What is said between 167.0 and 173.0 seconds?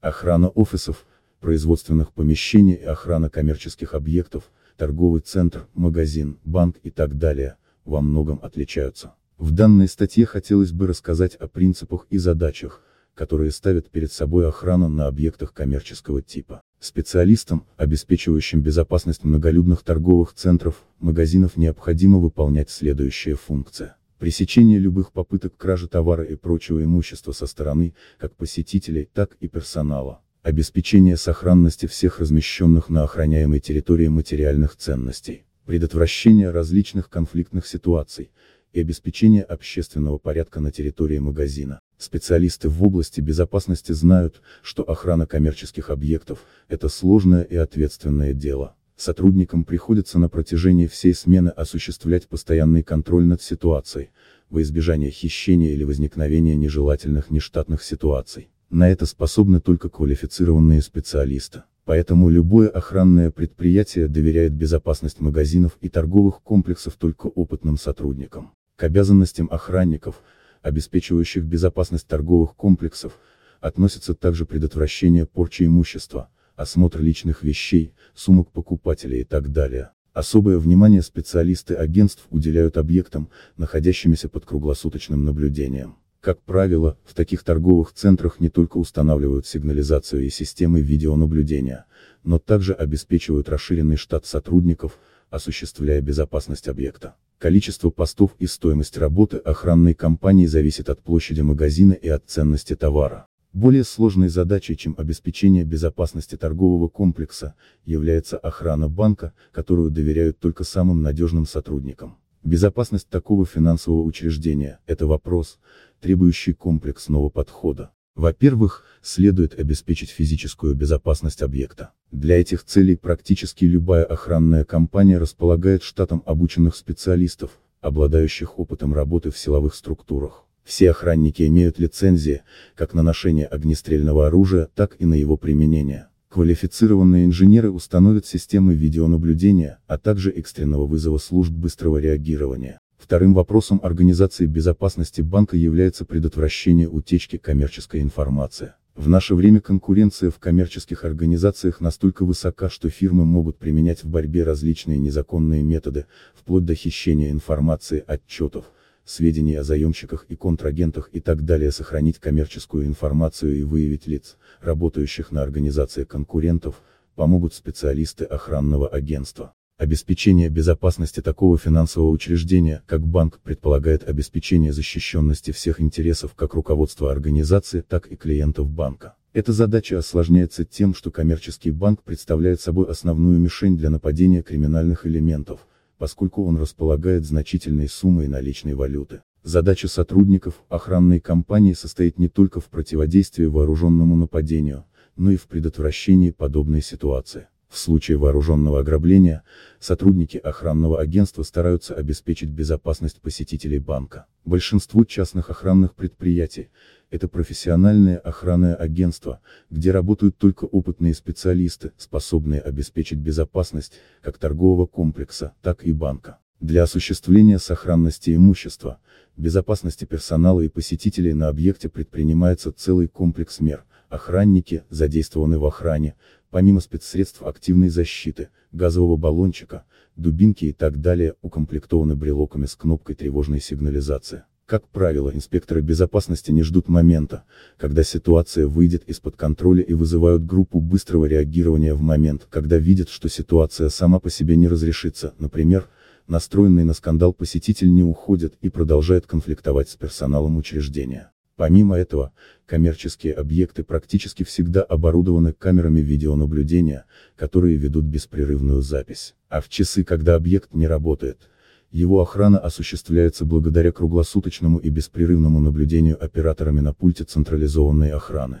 помогут специалисты охранного агентства. Обеспечение безопасности такого финансового учреждения,